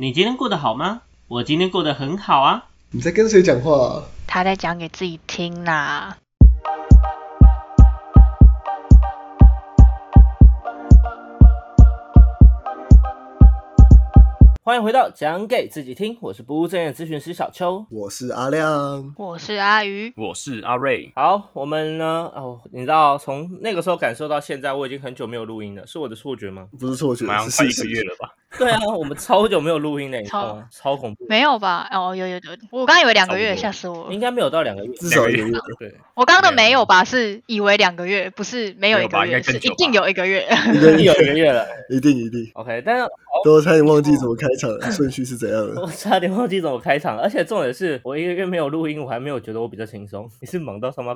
[0.00, 1.02] 你今天过得好吗？
[1.28, 2.70] 我今天过得很好啊。
[2.90, 4.02] 你在跟谁讲话、啊？
[4.26, 6.16] 他在讲给自己听啦。
[14.62, 17.84] 欢迎回到讲给自己听，我是不务正业咨询师小邱。
[17.90, 19.14] 我是阿亮。
[19.18, 22.32] 我是阿鱼，我是阿瑞，好，我们呢？
[22.34, 26.68] 哦，你知道从那个时候感受到现在，我已经很久没有录音了，是我的错觉吗？
[26.78, 28.32] 不是错觉，是马上快一个月了吧？
[28.58, 30.66] 对啊，我们超久没有录音了，你知道吗？
[30.72, 31.88] 超恐怖，没有吧？
[31.92, 34.18] 哦，有有有，我刚刚以为两个月，吓死我了应。
[34.18, 34.92] 该没有到两个月。
[34.94, 35.52] 至少一个月。
[35.78, 37.04] 对，我刚刚的没有吧？
[37.04, 40.46] 是以为两个月，不是没有一个月，是一定有一个月。
[40.74, 41.64] 一定有一个月了。
[41.90, 43.04] 一定一定，OK，但是
[43.44, 45.80] 都差点忘记怎么开场了，顺序是怎样的。
[45.82, 50.28] 我差点忘记怎么开场，而且重点是我一个月没有录音，我还没有觉得我比较轻松。
[50.40, 51.14] 你是忙到什么？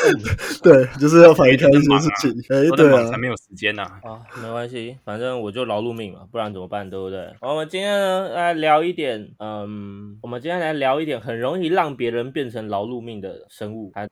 [0.62, 2.30] 对，就是要反映开一些事情。
[2.48, 3.82] 哎，对啊忙才，没有时间呐。
[3.82, 7.28] 啊，没关系，反正我就劳碌命嘛，不然怎么办，对不对？
[7.40, 14.08] 我们今天呢来聊一点，嗯，我们今天来聊一点很容易让别人变成劳碌命的生物，它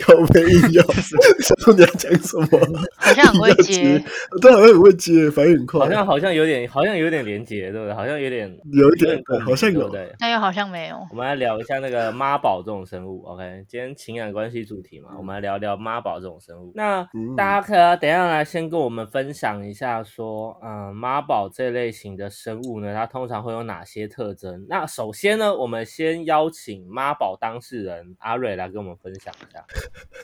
[0.00, 0.82] 靠背硬要，
[1.40, 2.46] 想说你要讲什么？
[2.96, 4.02] 好像很会接，
[4.40, 7.94] 对，好像很会接，反应很快，好像好像有点，好像有点连接，对不对？
[7.94, 10.10] 好像有点有一点共鸣好像有对？
[10.18, 10.96] 但又好像没有。
[11.10, 13.64] 我们来聊一下那个妈宝这种生物，OK？
[13.68, 16.72] 今天情感关系主题嘛，我们来聊聊妈宝这种生物。
[16.74, 24.64] 那嗯大家可以等一下来先跟我们分享一下，说，嗯，妈宝这类型的生物呢，它通常会有哪些特征？
[24.68, 29.32] 那首先呢，我们先邀请妈宝当事人阿瑞来跟我们分享。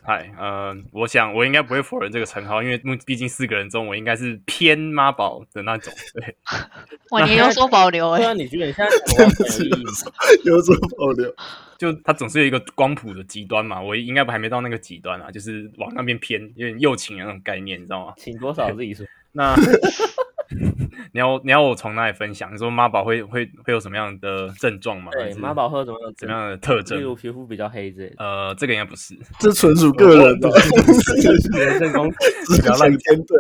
[0.03, 5.93] 嗨，呃，我想我应该不会否认这个称号，因为毕竟四个人中我应该是偏妈宝的那种。
[6.15, 6.37] 对，
[7.11, 8.35] 哇，你有所保留对啊，哎。
[8.35, 9.67] 你觉得你现在讲完全
[10.45, 11.35] 有所保留。
[11.77, 18.15] 就它总是有一个光谱的极端嘛，我应该还没到那个极端啊，就是往那边偏，有点右倾的那种概念，你知道吗？
[18.17, 19.07] 请多少自己说。
[19.31, 19.55] 那
[21.13, 22.53] 你要你要我从哪里分享？
[22.53, 25.11] 你说妈宝会会会有什么样的症状吗？
[25.13, 27.03] 对，妈宝会有什么样的怎么样的特例？
[27.03, 28.17] 如皮肤比较黑之类的。
[28.19, 29.17] 呃，这个应该不是。
[29.39, 32.17] 这纯属个人的，人身攻击
[32.47, 33.39] 只是想天对。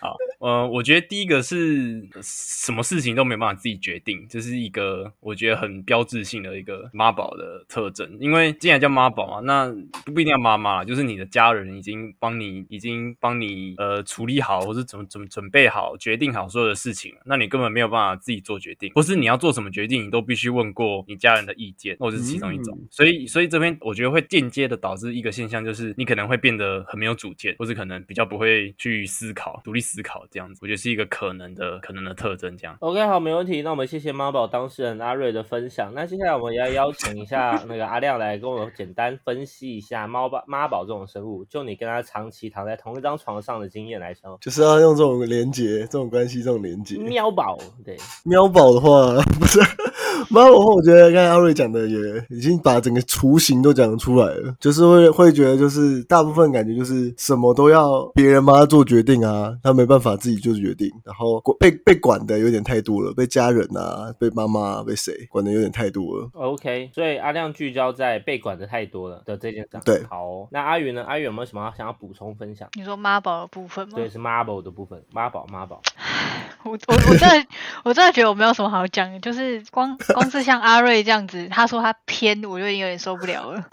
[0.00, 8.16] 好，呃，我觉得第一个是呃什么事情都没办法自己决定，这是一个我觉得很标志性的一个妈宝的特征。
[8.20, 9.68] 因为既然叫妈宝嘛，那
[10.04, 22.76] 不一定要妈妈，就是你的家人已经帮你，已经帮你呃处理好，或是准准准备好、决定好所有的事情，那你根本没有办法自己做决定，或是你要做什么决定，你都必须问过你家人的意见，或者是其中一种。
[22.90, 30.58] 所以，所以这边我觉得会间接的导致一个现象，就是你可能会变得很没有主见，或是可能比较不会去思考、独立思考这样子。
[30.60, 32.48] 我觉得是一个可能的、可能的特征。
[32.56, 33.62] 这样，OK，好，没问题。
[33.62, 35.92] 那我们谢谢妈宝当事人阿瑞的分享。
[35.94, 44.36] 那接下来我们也要邀请一下那个阿亮来跟我简单分析一下猫宝妈宝这种生物，就你跟他长期躺在同一张床上的经验来说。
[44.40, 46.96] 就是要用这种连接、这种关系、这种连接。
[47.04, 49.60] 喵宝，对，喵宝的话，不是
[50.30, 51.98] 猫宝，我觉得刚才阿瑞讲的也
[52.28, 66.28] 已经把整个雏形都讲出来了，就是会会觉得就是大部分感觉就是什么都要别人帮他做决定啊，他没办法自己做决定，然后被被管的有点太多了，被家人啊、被妈妈、啊、被谁管的有点太多了。
[66.34, 69.82] OK，所以阿亮聚焦在被管的太多了的这件事上。
[69.84, 71.04] 对好哦、那阿宇呢？
[71.04, 72.68] 阿宇有没有什么想要补充分享？
[72.76, 73.94] 你说妈宝的部分吗？
[73.96, 75.80] 对，是妈宝的部分，妈宝妈宝。
[76.64, 77.46] 我我我真的
[77.84, 83.64] 我真的觉得我没有什么好讲的，就是光 光是像阿瑞这样子，他说他偏，我就已经有点受不了了。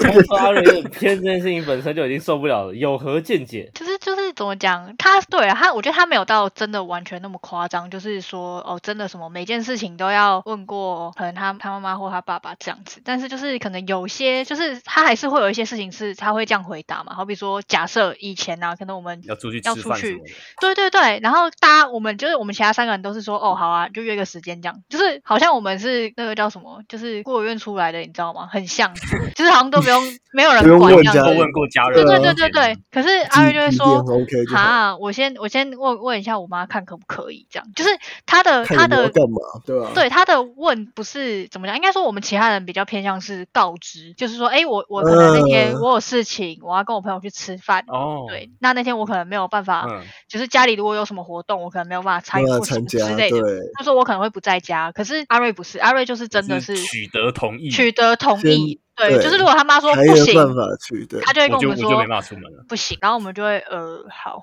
[0.00, 3.70] 光说 阿瑞有点偏这件事情本身就已经受不了了，有何见解？
[3.74, 13.00] 就是就是怎么讲，他对啊，他我觉得他没有到真的完全那么夸张，就是说哦，真的什么每件事情都要问过，可能他他妈妈或他爸爸这样子。
[13.04, 20.20] 但是就是可能有些，就是他还是会有一些事情是他会这样回答嘛，好比说假设以前啊，可能我们要出去吃要出去。
[20.60, 28.48] 对对对，然后大家我们就是我们其他三个人都是说哦好啊，就约个时间这样，就是好像我们是那个叫什么，就是孤儿院出来的，你知道吗？
[28.50, 28.94] 很像，
[29.34, 30.02] 就是好像都不用
[30.32, 31.34] 没有人管这样子。
[31.34, 31.94] 问过家人。
[31.94, 37.90] 对对对对对，可是阿瑞就会几说点 OK 就好，哈，我先我先问问一下我妈看可不可以这样，就是
[38.26, 39.90] 她的看他的干嘛，对吧？
[39.94, 53.60] 对他的问不是怎么讲，应该说我们其他人比较偏向是告知，就是说，哎，我我可能那天嗯我有事情，我要跟我朋友去吃饭，哦，对，那那天我可能没有办法，嗯，就是家里如果有什么活动，我可能没有办法参与或什么法参加之类的，对。
[53.76, 61.20] 他说我可能会不在家，可是阿瑞不是，阿瑞就是真的是取得同意，取得同意，对，就是如果他妈说不行，办法去对。
[61.22, 62.64] 他就会跟我们说我就我就没办法出门了。
[62.68, 64.40] 不行，然后我们就会呃好，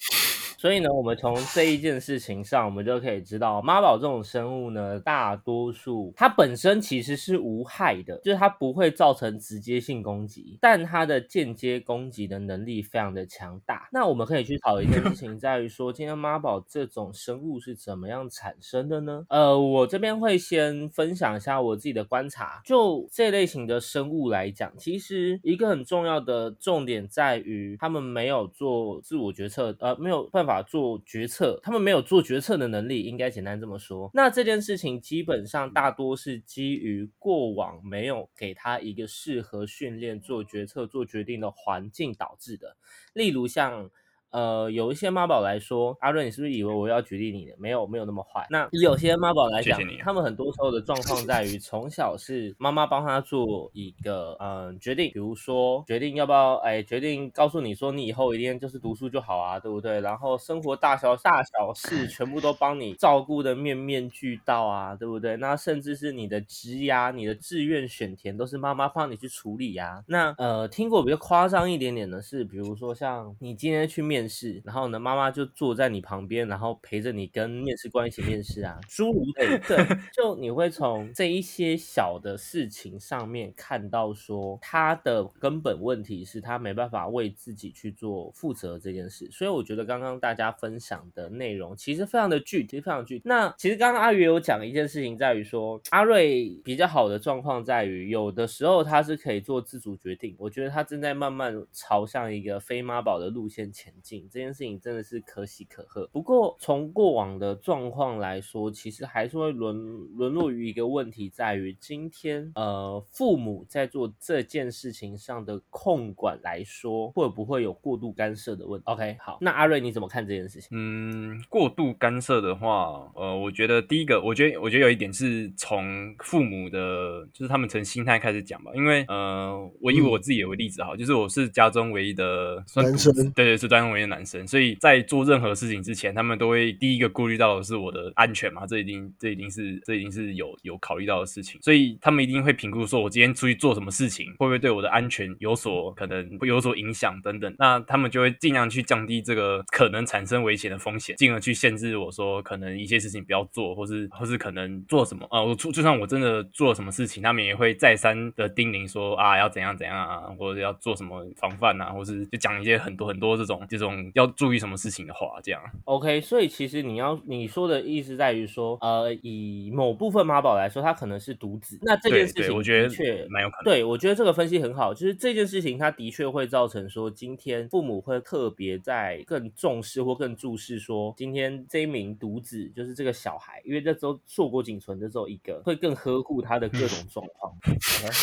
[0.58, 13.88] 所以呢，我们从这一件事情上，我们就可以知道，妈宝这种生物呢，大多数它本身其实是无害的，就是它不会造成直接性攻击，但它的间接攻击的能力非常的强大。
[13.92, 19.24] 那我们可以去讨论一件事情，在于说，今天妈宝这种生物是怎么样产生的呢？
[19.28, 34.08] 呃，我这边会先分享一下我自己的观察，就这类型的生物来讲，其实一个很重要的重点在于，他们没有做自我决策，呃，没有办法做决策，他们没有做决策的能力，应该简单这么说。
[34.14, 42.76] 那这件事情基本上大多是基于过往没有给他一个适合训练做决策、做决定的环境导致的，
[43.12, 43.90] 例如像。
[44.30, 47.54] 呃，有一些妈宝来说，阿润，你是不是以为我要举例你的？
[47.58, 48.46] 没有，没有那么坏。
[48.50, 60.00] 那有些妈宝来讲，他们很多时候的状况在于，从小是妈妈帮他做一个嗯、呃决定，比如说决定要不要，哎，决定告诉你说你以后一定就是读书就好啊，对不对？
[60.00, 65.36] 然后生活大小大小事全部都帮你照顾的面面俱到啊，对不对？
[65.36, 79.58] 那甚至是你的职涯、你的志愿选填都是妈妈帮你去处理呀、那呃，听过比较夸张一点点的是，比如说像你今天去面试，然后呢，妈妈就坐在你旁边，然后陪着你跟面试官一起面试啊，诸如此类。
[79.66, 79.76] 对，
[80.12, 89.28] 就你会从这一些小的事情上面看到说，他的根本问题是他没办法为自己去做负责这件事。
[89.30, 93.22] 所以我觉得刚刚大家分享的内容其实非常的具体，非常具体。
[93.26, 100.34] 那其实刚刚阿宇有讲一件事情，在于说阿瑞比较好的状况在于，有的时候他是可以做自主决定。
[100.38, 106.08] 我觉得他正在慢慢朝向一个非妈宝的路线前进，这件事情真的是可喜可贺。
[106.12, 109.76] 不过从过往的状况来说，其实还是会沦
[110.16, 120.68] 沦落于一个问题，在于今天呃父母在做这件事情上的控管来说，会不会有过度干涉的问题？OK，好，那阿瑞你怎么看这件事情？
[120.72, 128.70] 嗯，过度干涉的话，呃，我觉得第一个，我觉得我觉得有一点是从父母的，就是他们从心态开始讲吧。
[128.74, 165.62] 因为呃，我以我自己为例子哈，就是我是家中唯一的算男独子生对对，是家中唯一的男生，所以在做任何事情之前，他们都会第一个顾虑到的是我的安全嘛，这一定这一定是这一定是有有考虑到的事情，所以他们一定会评估说我今天出去做什么事情，会不会对我的安全有所可能会有所影响等等，那他们就会尽量去降低这个可能产生危险的风险，进而去限制我说可能一些事情不要做，或是或是可能做什么啊，我出就算我真的做了什么事情，他们也会再三的叮咛说啊要怎样怎样啊，或者要做什么防范啊，或是就讲一些很多很多这种这种要注意什么事情的话，这样。
[165.84, 187.54] OK，所以其实你要你说的意思在于说，呃，以某部分妈宝来说，他可能是独子，那这件事情我觉得的确蛮有可能对，我觉得这个分析很好，就是这件事情它的确会造成说，今天父母会特别在更重视或更注视说，今天这一名独子就是这个小孩，因为这周硕果仅存的只有一个，会更呵护他的各种状况，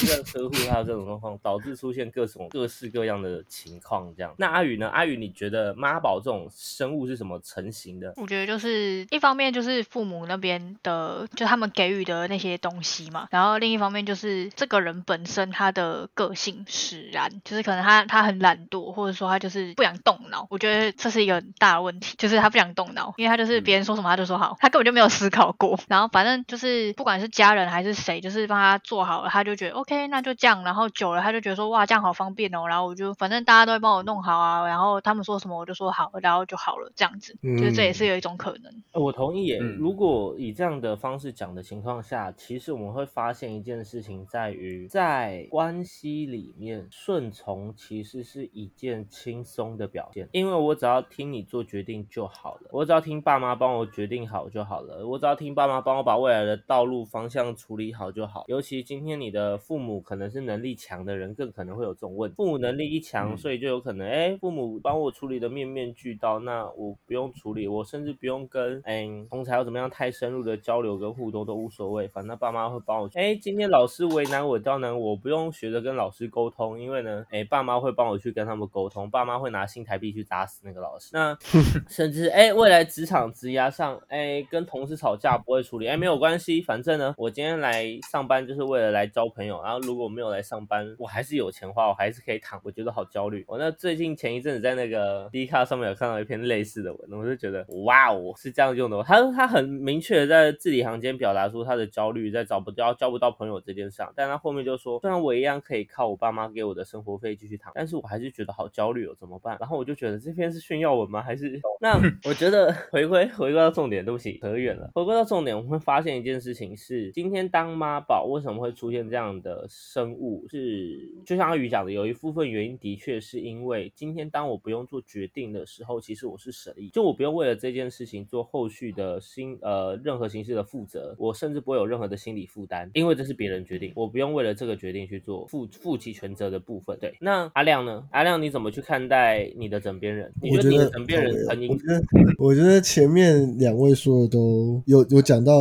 [0.08, 4.34] 更呵护他的各种状况，导致出现各种各式各样的情况这样。
[4.38, 4.88] 那阿宇呢？
[4.90, 8.14] 阿宇，你觉得妈宝这种生物是什么成型的？
[8.18, 20.48] 我觉得就是一方面就是父母那边的，就他们给予的那些东西嘛，然后另一方面就是这个人本身他的个性使然，就是可能他他很懒惰，或者说他就是不想动脑。
[20.50, 25.80] 我觉得这是一个很大的问题，就是他不想动脑，因为他就是别人说什么他就说好，他根本就没有思考过。
[25.88, 30.64] 然后反正就是不管是家人还是谁，就是帮他做好了，他就觉得 OK，那就这样。
[30.64, 37.38] 然后久了他就觉得说哇这样好方便哦，然后我就反正大家都会帮我弄好啊，然后他们说什么我就说好，然后就好了这样子。
[37.42, 38.72] 嗯就是这也是有一种可能。
[38.92, 39.60] 呃我同意耶。
[39.62, 58.46] 嗯如果以这样的方式讲的情况下，其实我们会发现一件事情，在于在关系里面顺从其实是一件轻松的表现，因为我只要听你做决定就好了，我只要听爸妈帮我决定好就好了，我只要听爸妈帮我把未来的道路方向处理好就好。
[58.48, 62.36] 尤其今天你的父母可能是能力强的人，更可能会有这种问题。
[62.36, 73.10] 父母能力一强，嗯所以就有可能，哎，父母帮我处理的面面俱到，那我不用处理，我甚至不用跟哎同才要怎么样太深入的交流跟互动都无所谓，反正爸妈会帮我。
[73.14, 81.10] 哎，今天老师为难我刁难我，我不用学着跟老师沟通，因为呢，哎，爸妈会帮我去跟他们沟通，爸妈会拿新台币去砸死那个老师。
[81.14, 81.38] 那
[81.90, 93.46] 甚至哎，未来职场职涯上，哎，跟同事吵架不会处理，哎，没有关系，反正呢，我今天来上班就是为了来交朋友，然后如果没有来上班，我还是有钱花，我还是可以躺，我觉得好焦虑。
[93.48, 99.02] 我那最近前一阵子在那个个 D 卡上面有看到一篇类似的文，我就觉得哇哦，是这样用的。
[99.04, 109.58] 他他很明确的在字里行间表达出他的焦虑，在找不到交不到朋友这件事上，但他后面就说，虽然我一样可以靠我爸妈给我的生活费继续躺，但是我还是觉得好焦虑哦，怎么办？
[109.60, 111.22] 然后我就觉得这篇是炫耀文吗？
[111.22, 114.92] 还是 那我觉得回归回归到重点，对不起，扯远了。
[114.94, 120.46] 回归到重点，我们会发现一件事情是，今天当妈宝为什么会出现这样的生物？
[120.50, 136.98] 是就像阿宇讲的，有一部分原因的确是因为今天当我不用做决定的时候，其实我是省力，就我不用为了这件事情做后续的心呃任何形式的负责，我甚至不会有任何的心理负担，因为这是别人决定，我不用为了这个决定去做负负起全责的部分。
[137.00, 138.04] 对，那阿亮呢？
[138.12, 140.32] 阿亮你怎么去看待你的枕边人？
[140.42, 142.04] 你我觉得你的枕边人很影北我觉得，
[142.40, 145.54] 我觉得前面两位说的都有有讲到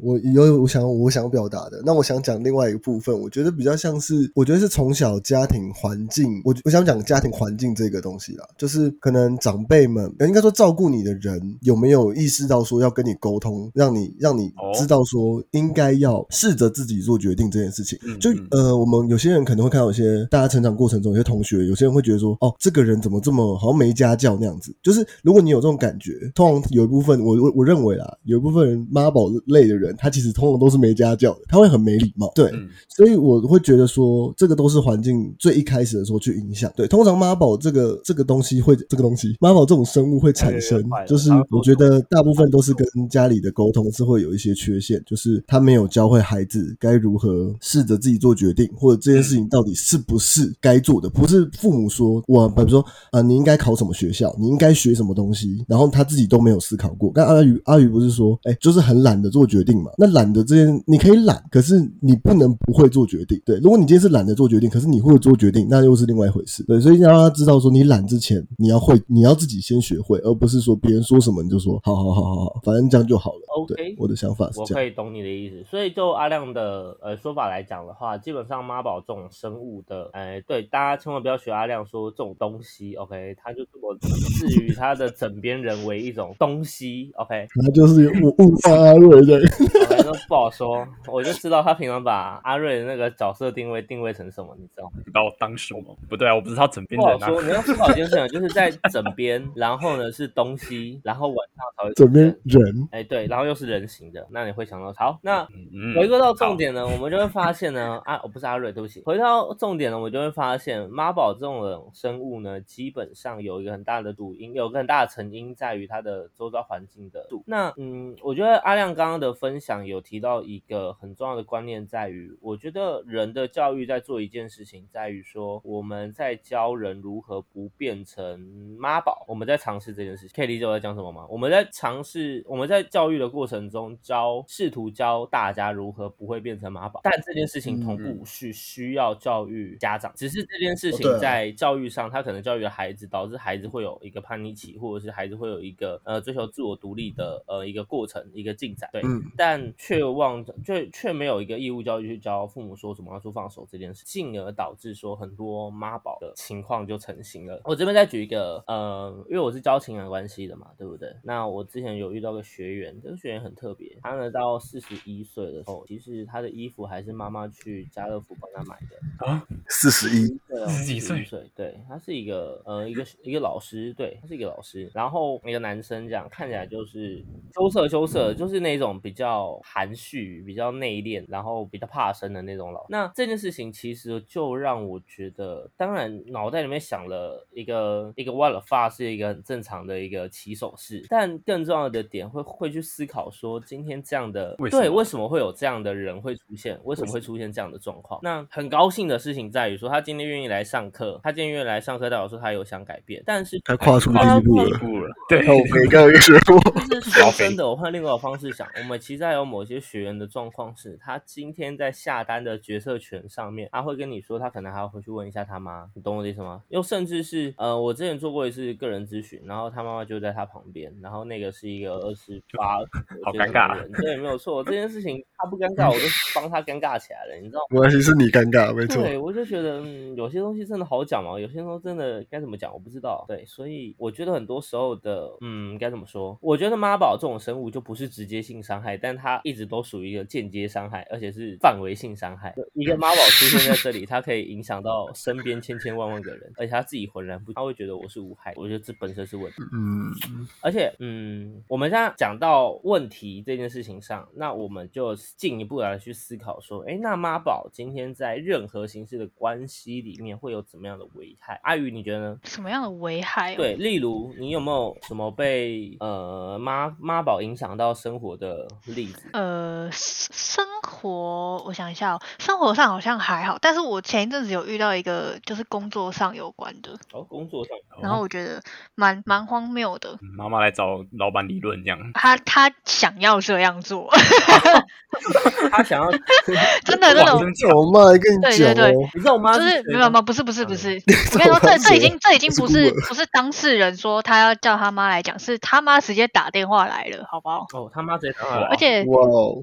[0.00, 1.80] 我有我想我想表达的。
[1.84, 17.98] 那我想讲另外一个部分，我觉得比较像是，我觉得是从小家庭环境，我我想讲家庭环境这个东西啦，就是可能长辈们，呃应该说照顾你的人有没有意识到说要跟你沟通，让你让你哦知道说应该要试着自己做决定这件事情。
[18.20, 24.74] 就呃，我们有些人可能会看到有些大家成长过程中，有些同学，有些人会觉得说，哦，这个人怎么这么好像没家教那样子。
[24.82, 32.30] 就是如果你有这种感觉，通常有一部分，我我我认为啦，有一部分人妈宝类的人，他其实通常都是没家教的，他会很没礼貌。
[32.34, 36.72] 对，嗯所以我会觉得说，这个都是环境最一开始的时候去影响。
[36.76, 57.12] 对，通常妈宝这个这个东西会，这个东西妈妈这种生物会产生，就是我觉得大部分都是跟家里的沟通是会有一些缺陷，就是他没有教会孩子该如何试着自己做决定，或者这件事情到底是不是该做的，不是父母说我，比如说啊、呃你应该考什么学校，你应该学什么东西，然后他自己都没有思考过。
[57.14, 59.90] 但阿宇阿宇不是说，哎，就是很懒得做决定嘛？
[59.98, 63.40] 那懒得这件你可以懒，可是你不能不会做决定。
[63.44, 66.62] 对，如果你今天是懒得做决定，可是你会做决定，那又是另外一回事。
[66.64, 73.40] 对，所以要让他知道说，你懒之前你要会，你要自己先学会，而不是说别人说什么你就说好好好好好，反正这样就好了。
[73.54, 74.66] OK 对，我的想法是这样。
[74.70, 83.96] 我可以懂你的意思，所以就阿亮的呃说法来讲的话，基本上妈宝这种生物的，哎，对，大家千万不要学阿亮说这种东西，OK，他就这么
[84.38, 94.90] 置于他的枕边人为一种东西，OK，那就是我误放阿瑞的，OK，都不好说，我就知道他平常把阿瑞的那个角色定位定位成什么，你知道吗？
[95.12, 95.96] 把我当什么？
[96.08, 97.18] 不对啊，我不是他枕边人啊。
[97.18, 102.88] 不好说，你要思考一件事情，就是在枕边，然后呢是东西，然后晚上才会枕边人。
[102.90, 109.02] 哎，对，然后又是人形的，那你会想到好，那嗯回归到重点呢，我们就会发现呢， 啊，我不是阿瑞，对不起。
[109.04, 117.42] 回到重点呢，我们就会发现妈宝这种生物呢，基本上有一个很大的主因，有个很大的成因在于它的周遭环境的度。
[117.46, 128.47] 那嗯，我觉得阿亮刚刚的分享有提到一个很重要的观念，在于我觉得人的教育在做一件事情，在于说我们在教人如何不变成
[128.78, 130.30] 妈宝，我们在尝试这件事情。
[130.34, 131.26] 可以理解我在讲什么吗？
[131.28, 157.60] 我们在尝试，我们在教育的过程中教，试图教大家如何不会变成妈宝，但这件事情同步是需要教育家长，只是这件事情在教育上，他可能教育了孩子，导致孩子会有一个叛逆期，或者是孩子会有一个呃追求自我独立的呃一个过程，一个进展，对，嗯但却忘却却没有一个义务教育去教父母说什么要说放手这件事，进而导致说很多妈宝的情况就成型了。
[157.64, 161.14] 我这边再举一个呃，因为我是教情感关系的嘛，对不对？
[161.22, 169.26] 那我之前有遇到个学员，这个学员很特别，他呢到四十一岁的时候，其实他的衣服还是妈妈去家乐福帮他买的。
[169.26, 182.86] 啊，四十一，对哦，41岁41岁，对，他是一个呃一个一个老师，对，他是一个老师，然后一个男生这样看起来就是羞涩羞涩，就是那种比较含蓄、比较内敛，然后比较怕生的那种老。
[182.88, 196.76] 那这件事情其实就让我觉得，当然脑袋里面想了一个一个 what the fuck 是一个很正常的一个起手式，但更重要的点会会去思考说，今天这样的为对为什么会有这样的人会出现？
[196.82, 198.18] 为什么会出现这样的状况？
[198.24, 205.08] 那很高兴的事情在于说，他今天愿意来上课，他今天愿意来上课，代表说他有想改变，但是他跨出第一步了。
[205.28, 206.58] 对，那我没刚刚学过，
[206.90, 216.62] 但是说真的，我换另外一个方式想，我们其实还有某些学员的状况是，他今天在下单的决策权上面，他会跟你说，他可能还要回去问一下他妈，你懂我的意思吗？
[216.68, 222.78] 又甚至是呃，我之前做过一次个人咨询，然后他妈妈就在他旁边，然后那个是一个二十八
[223.22, 227.66] 好尴尬的人，对，没有错，这件事情他不尴尬，我就帮他尴尬起来了，你知道吗？
[227.70, 229.04] 没关系，是你尴尬，没错。
[229.04, 233.24] 对，我就觉得，嗯，有些东西真的好讲嘛，有些时候真的该怎么讲，我不知道。
[233.28, 236.36] 对，所以我觉得很多时候的，嗯，该怎么说？
[236.42, 242.54] 我觉得妈宝这种生物就不是直接性伤害，但它它一直都属于一个间接伤害，而且是范围性伤害。
[242.72, 248.52] 一个妈宝出现在这里，它可以影响到身边千千万万个人，而且他自己浑然不，他会觉得我是无害。
[248.56, 249.62] 我觉得这本身是问题。
[249.72, 250.12] 嗯，
[250.60, 261.60] 而且，嗯，我们现在讲到问题这件事情上，那我们就进一步来去思考说，哎，那妈宝今天在任何形式的关系里面会有怎么样的危害？
[261.62, 262.38] 阿宇，你觉得呢？
[262.44, 263.56] 什么样的危害、哦？
[263.56, 269.28] 对，例如你有没有什么被呃妈妈宝影响到生活的例子？
[269.32, 278.60] 呃，生生活，我想一下哦，生活上好像还好，但是我前一阵子有遇到一个就是工作上有关的，哦，工作上，然后我觉得
[278.94, 280.18] 蛮蛮荒谬的。
[280.36, 281.98] 妈妈来找老板理论这样。
[282.14, 284.08] 他他想要这样做，
[285.70, 286.10] 他想要，
[286.84, 287.34] 真的真的
[287.76, 291.02] 我妈还跟你对对对你知道我妈就是没有吗，不是不是不嗯是，
[291.32, 297.66] 我跟你说，这这已经这已经不是不是当事人说他要叫他妈来讲，是他妈直接打电话来了，好不好？
[297.72, 299.04] 哦，他妈直接打过来，而且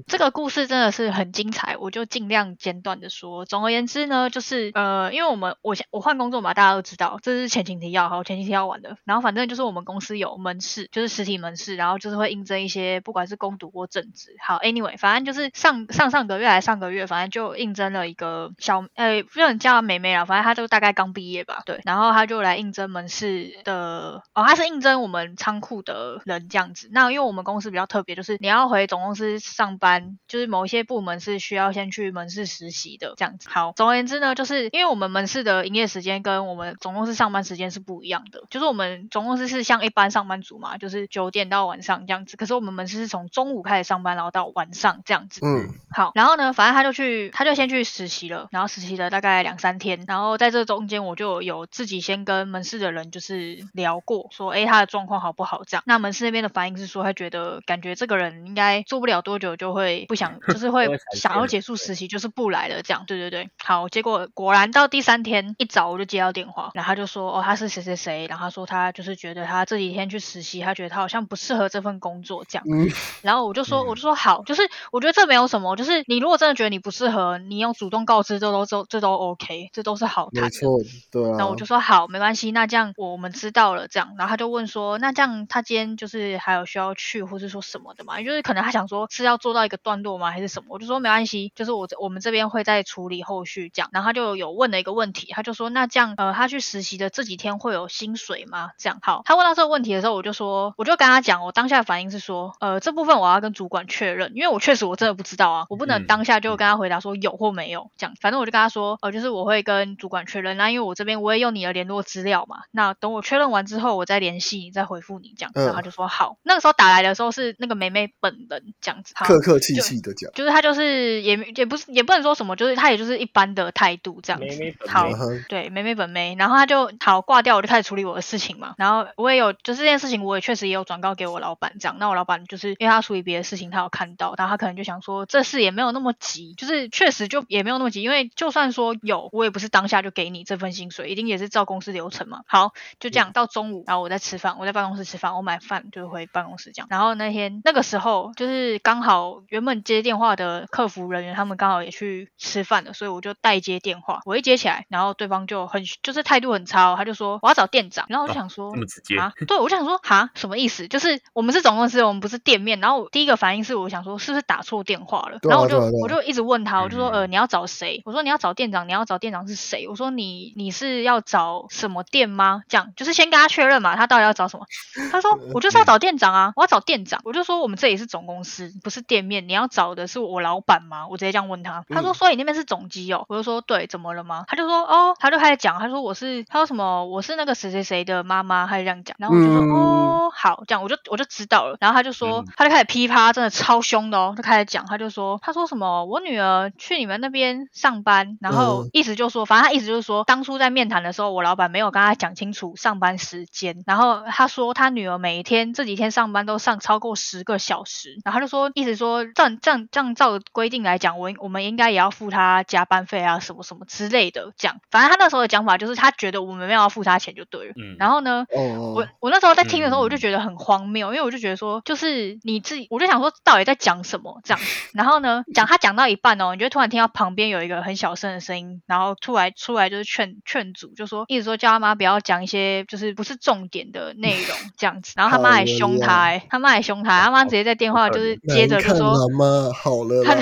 [0.06, 3.44] 这个故事真的是很精彩，我就尽量简短的说。
[3.44, 8.98] 总而言之呢，就是呃，因为我们我想我换工作嘛，大家都知道，这是前情提要，好，前情提要玩的。
[9.04, 14.36] 然后反正就是我们公司有门市，就是实体门市，然后就是会应征一些不管是攻读或正职。
[14.44, 21.80] 好，anyway，反正就是上上上个月还上个月，反正就应征了一个小呃，不能叫她妹妹啦，反正她就大概刚毕业吧，对。
[21.84, 26.88] 然后她就来应征门市的，哦，她是应征我们仓库的人这样子。
[26.92, 33.48] 那因为我们公司比较特别，就是你要回总公司上班，就是某一些部门是需要先去门市实习的这样子。
[33.50, 45.40] 好，总而言之呢，就是因为我们门市的营业时间跟我们总公司上班时间是不一样的，就是我们总公司是像一般上班族嘛，就是九点到晚上这样子，可是我们门市是从中午开始上班，然后到晚上这样子。
[45.44, 55.82] 嗯，好，然后呢，反正他就去，他就先去实习了，然后实习了大概两三天，然后在这中间我就有自己先跟门市的人就是聊过，说，哎他的状况好不好这样。
[55.86, 60.86] 那门市那边的反应是说，他觉得感觉这个人应该做不了多久就会不想，就是会
[61.16, 63.04] 想要结束实习，就是不来了这样。
[63.06, 72.64] 对对对，好，结果果然到第三天一早我就接到电话，然后他就说，哦，他是谁谁谁，然后他说他就是觉得他这几天去实习，他觉得他好像不适合这份工作这样。
[72.70, 72.88] 嗯
[73.22, 74.62] 然后我就说，我就说好，就是
[74.92, 80.40] 我觉得这没有什么，就是你如果真的觉得你不适合，你用主动告知，这都这这都 OK，这都是好谈的。
[80.42, 80.78] 没错，
[81.10, 81.36] 对啊。
[81.38, 84.14] 然后我就说好，没关系，那这样我们知道了，这样。
[84.18, 88.22] 然后他就问说，那这样他今天就是还有需要去，或是说什么的嘛？
[88.22, 90.66] 就是可能他想说是要做到一个段落吗，还是什么？
[90.70, 93.88] 我就说没关系，就是我这我们这边会再处理后续这样。
[93.92, 98.70] 然后他就有问了一个问题，他就说那这样呃，他去实习的这几天会有薪水吗？
[98.78, 108.14] 这样好，他问到这个问题的时候，我就说，我就跟他讲，我当下的反应是说，呃，这部分我要跟主管确认，因为我确实我真的不知道啊，我不能嗯当下就跟他回答说有或没有这样。
[108.20, 115.52] 反正我就跟他说，呃，就是我会跟主管确认，那因为我这边我也用你的联络资料嘛，那等我确认完之后，我再联系你，再回复你这样。
[115.54, 116.36] 嗯然后他就说好。
[116.42, 124.46] 那个时候打来的时候是那个梅梅本人这样子，好客客气气的讲，就是他就是也也不是也不能说什么，就是他也就是一般的态度这样子。
[124.46, 125.06] 妹妹本好
[125.48, 128.74] 对，梅梅本梅，然后他就好挂掉，我就开始处理我的事情嘛。
[128.78, 131.96] 然后我也有，就是这件事情我也确实也有转告给我老板这样。
[131.98, 142.42] 那我老板就是因为他处理别的事情，他有看到，然后他可能就想说这事也没有那么急，就是确实就也没有那么急，因为就算说有，我也不是当下就给你这份薪水，一定也是照公司流程嘛。
[142.46, 146.86] 好，就这样到中午，然后我在吃饭，我在办公室吃饭，我买饭就回办公室这样。
[146.90, 154.20] 然后那天那个时候就是刚好原本接电话的客服人员他们刚好也去吃饭了，所以我就代接电话。
[154.24, 158.70] 我一接起来，然后对方就很就是态度很差、哦，他就说我要找店长，然后我就想说。
[158.72, 160.88] 这么直接，啊， 对，我就想说，哈，什么意思？
[160.88, 162.80] 就是我们是总公司，我们不是店面。
[162.80, 165.36] 然后我第一个反应是，我想说是不是打错电话了？
[165.36, 168.02] 啊然后我就、啊啊我就一直问他，我就说，呃，嗯你要找谁？
[168.04, 169.86] 我说你要找店长，你要找店长是谁？
[169.88, 172.62] 我说你你是要找什么店吗？
[172.68, 174.66] 这样就是先跟他确认嘛，他到底要找什么？
[175.10, 177.20] 他说 我就是要找店长啊，我要找店长。
[177.24, 181.06] 我就说我们这里是总公司，不是店面，你要找的是我老板吗？
[181.08, 181.84] 我直接这样问他。
[181.88, 183.24] 他说嗯所以你那边是总机哦。
[183.28, 184.44] 我就说对，怎么了吗？
[184.48, 189.16] 他就说哦，他就开始讲，他说我是他说什么我是那个谁谁谁的妈妈，他就这样讲。
[189.18, 191.76] 然后我就说、嗯哦好，这样我就我就知道了。
[191.80, 224.62] 然后他就说、嗯他就开始噼啪，真的超凶的哦，就开始讲，他就说他说什么我女儿去你们那边上班，然后嗯意思就说，反正他意思就是说，当初在面谈的时候，我老板没有跟他讲清楚上班时间，然后他说他女儿每一天这几天上班都上超过十个小时，然后他就说意思说这样这样这样照规定来讲，我我们应该也要付他加班费啊什么什么之类的，这样，反正他那时候的讲法就是他觉得我们没有要付他钱就对了，嗯，然后呢，哦我我那时候在听的时候，嗯我就就觉得很荒谬，因为我就觉得说，就是你自己，我就想说，到底在讲什么这样。
[224.94, 235.12] 然后呢，讲他讲到一半哦，你就突然听到旁边有一个很小声的声音，然后出来出来就是劝劝阻，就说一直说叫他妈不要讲一些就是不是重点的内容 这样子。
[235.16, 238.98] 然后他妈还凶他、欸，他妈还凶他，他妈直接在电话就是接着就说。
[238.98, 239.70] 难看了吗？
[239.74, 240.34] 好了他，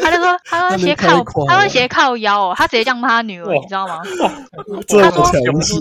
[0.00, 4.00] 他就说， 他说斜靠他说斜靠腰哦，他直接这样骂他女儿，你知道吗？
[4.88, 5.74] 他说强势，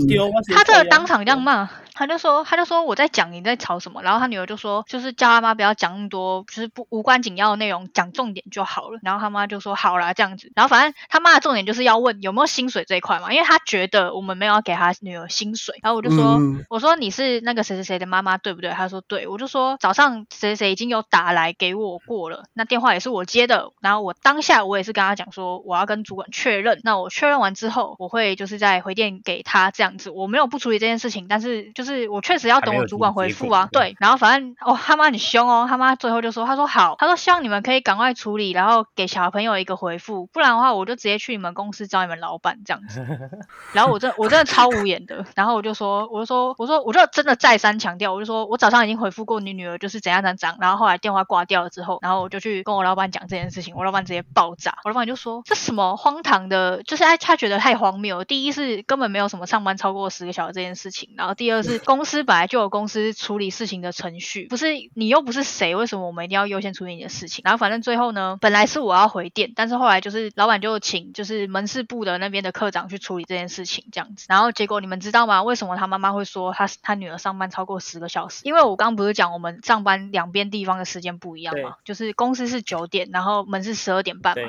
[0.47, 8.99] 他这个当场这样骂，他就说，他就说我在讲你在吵什么，然后他女儿就说，就是叫他妈不要讲那么多，就是不无关紧要的内容，讲重点就好了。
[9.03, 10.51] 然后他妈就说好啦，这样子。
[10.55, 15.75] 然后反正他妈的重点就是要问有没有薪水这一块嘛，因为他觉得我们没有要给他女儿薪水。
[15.81, 18.71] 然后我就说，嗯我说你是那个谁谁谁的妈妈对不对？
[18.71, 23.71] 他说对，我就说早上谁谁谁已经有打来给我过了，那电话也是我接的。
[23.81, 33.69] 然后我当下我也是跟他讲说我要跟主管确认，那我确认完之后我会就是再回电给他这样子，我没有不处理这件事情，但是就是我确实要等我主管回复啊。
[33.71, 43.05] 对，然后反正哦他妈很凶哦，他妈最后就说他说好，他说希望你们可以赶快处理，然后给小朋友一个回复，不然的话我就直接去你们公司找你们老板这样子。
[43.73, 58.25] 然后我真我真的超无言的，然后我就说，我就说，我说我就真的再三强调，我就说我早上已经回复过你女儿就是怎样怎样怎样，然后后来电话挂掉了之后，然后我就去跟我老板讲这件事情，我老板直接爆炸，我老板就说这什么荒唐的，就是他他觉得太荒谬了。
[58.25, 67.41] 第一是根本没有什么上班超过十个小时这件事情，然后第二是公司本来就有公司处理事情的程序，不是你又不是谁，为什么我们一定要优先处理你的事情？
[67.45, 75.43] 然后反正最后呢，本来是我要回电，但是后来就是老板就请就是门市部的那边的科长去处理这件事情这样子，然后结果你们知道吗？
[75.43, 78.41] 为什么他妈妈会说他他女儿上班超过十个小时？
[78.43, 84.43] 因为我刚刚不是讲我们上班两边地方的时间不一样嘛，就是公司是九点，然后门市十二点半嘛。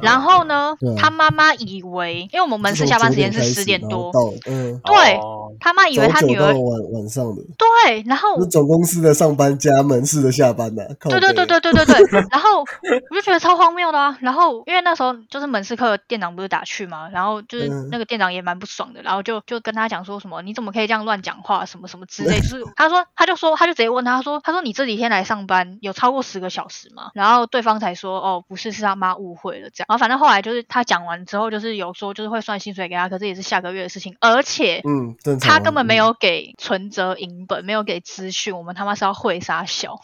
[0.00, 4.12] 然后呢他妈妈以为，因为我们门市下班时间是十点多，
[4.46, 14.18] 嗯，对哦他妈以为他女儿到晚晚上的，对，然后是总公司的上班加门市的下班呐、靠对对对对对对对， 然后我就觉得超荒谬的啊。
[14.20, 22.40] 然后因为那时候就是门市课店长不是打去嘛，然后就是嗯那个店长也蛮不爽的，然后就就跟他讲说什么你怎么可以这样乱讲话，什么什么之类。
[22.40, 27.10] 就是他说他就说他就直接问他说他说你这几天来上班有超过十个小时吗？
[27.14, 29.86] 然后对方才说哦不是是他妈误会了这样。
[29.88, 34.80] 然后反正后来就是他讲完之后就是有说就是会算薪水给他，可是也是下个月的事情，而且。
[34.84, 35.14] 嗯。
[35.40, 40.00] 他根本没嗯有给存折银本，没有给资讯，我们他妈是要会杀小，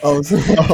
[0.00, 0.64] 哦，是吗？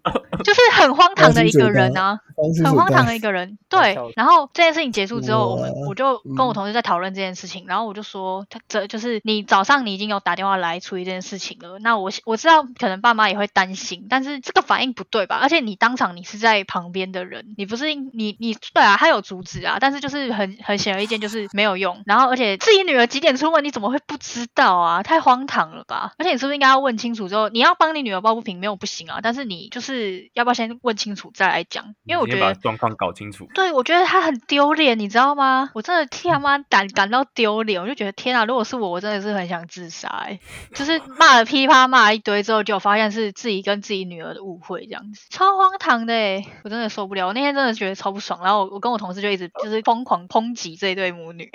[0.44, 2.20] 就是很荒唐的一个人啊。
[2.62, 3.98] 很荒唐的一一个人，对。
[4.14, 15.38] 然后这件事情结束之后，我们我就跟我嗯同事在讨论这件事情，然后我就说，他这就是你早上你已经有打电话来处理这件事情了，那我我知道可能爸妈也会担心，但是这个反应不对吧？
[15.40, 22.02] 而且你当场你是在旁边的人，你不是应你你对啊，他有阻止啊，但是就是很很显而易见就是没有用。
[22.04, 25.02] 然后而且自己女儿几点出门，你怎么会不知道啊？
[25.02, 26.12] 太荒唐了吧！
[26.18, 31.94] 而且你是不是应该要问清楚之后，你要帮你女儿抱不平没有不行啊，但是你就是要不要先问清楚再来讲？
[32.04, 33.46] 因为我觉得把状况搞清楚。
[33.54, 35.70] 对，我觉得他很丢脸，你知道吗？
[35.74, 40.40] 我真的替他妈感感到丢脸，我就觉得天啊，如果是我，我真的是很想自杀、欸，
[40.74, 47.26] 就是骂了噼啪骂了一堆之后，就发现是自己跟自己女儿的误会，这样子超荒唐的、欸，我真的受不了。
[47.26, 51.50] 我那天真的觉得超不爽，然后我我跟我同事就一直就是疯狂抨击这一对母女，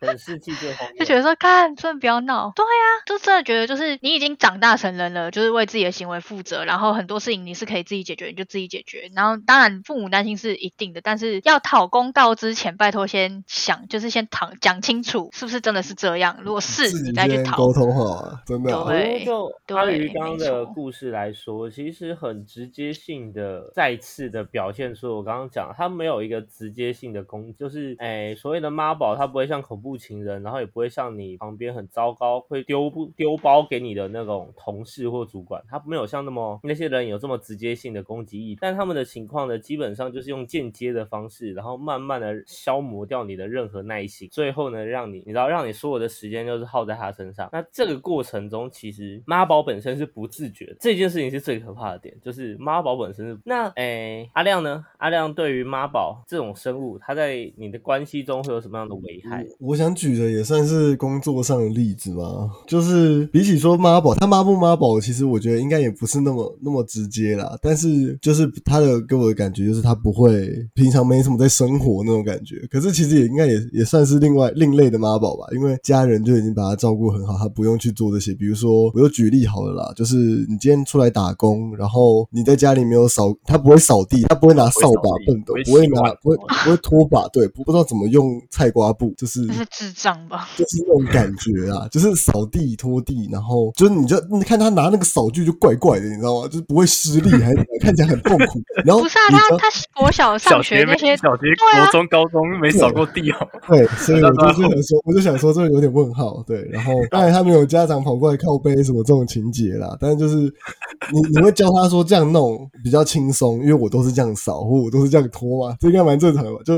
[0.00, 2.52] 本世纪最荒， 就觉得说，看，真的不要闹。
[2.54, 9.10] 对呀、就真的觉得就是你已经长大成人了，就是为自己的行为负责，然后很多事情你是可以自己解决，你就自己解决。
[9.14, 16.36] 然后当然父母担心是一定的，但是要讨公道之前，拜托先想，就是先讨讲清楚是不是真的是这样。
[16.42, 17.72] 如果是，你再去讨沟。
[17.72, 47.48] 通好啊，真的啊、对觉得就对阿鱼刚刚的故事来说，其实很直接性的再次的表现出我刚刚讲，他没有一个直接性的攻，就是哎所谓的妈宝，他不会像恐怖情人，然后也不会像你旁边很糟糕会丢不丢包给你的那种同事或主管，他没有像那么那些人有这么直接性的攻击意，但他们的情况呢，基本上就是用间接的方式，然后慢慢的消磨掉你的任何耐心，最后呢，让你你知道让你所有的时间就是耗在他身上。
[47.52, 54.84] 那这个过程中，其实妈宝本身是不自觉的，这件事情是最可怕的点，就是妈宝本身是那诶阿亮呢？
[54.98, 59.46] 阿亮对于妈宝这种生物，他在你的关系中会有什么样的危害？
[59.58, 67.56] 我想举的也算是工作上的例子嘛，就是比起说妈宝，他妈不妈宝，其实我觉得应该也不是那么那么直接啦。
[67.62, 72.56] 但是就是他的给我的感觉就是他不会平常没什么在生活那种感觉。
[72.70, 78.34] 可是其实也应该也也算是另外另类的妈宝吧，因为家人就已经把他照顾很好，他不用去做这些。
[78.34, 80.16] 比如说，我就举例好了啦，就是
[80.48, 90.48] 你今天出来打工，然后你在家里没有扫，他不会扫地，他不会拿扫把、笨斗，不会拿，不会不会拖把，对，不不知道怎么用菜瓜布，就是智障吧？
[90.56, 96.46] 就是那种感觉啊，就是扫地拖地，然后就是你就你看他拿那个扫具就怪怪的，你知道吗？
[96.46, 98.60] 就是不会施力，还看起来很痛苦。
[98.84, 103.48] 然后不是啊，他他国小上小学那些，小学、对啊国中、高中没扫过地哦。
[103.66, 106.68] 对，所以我就 是想说，我就想说这个有点问号，对。
[106.70, 116.58] 然后当然他没有家长跑过来靠背什么这种情节啦，但是就是你你会教他说这样弄比较轻松，因为我都是这样扫或我都是这样拖嘛，这应该蛮正常的吧？
[116.62, 116.74] 就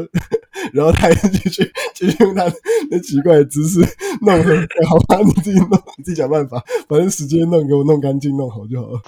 [0.73, 2.45] 然后他也继续继续用他
[2.91, 3.81] 那奇怪的姿势
[4.21, 9.01] 弄很好吧，你自己弄，你自己想办法，反正时间弄给我弄干净弄好就好了。